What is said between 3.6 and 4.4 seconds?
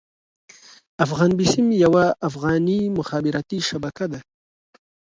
شبکه ده.